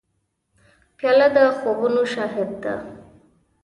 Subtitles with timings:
[0.97, 2.75] پیاله د خوبونو شاهد ده.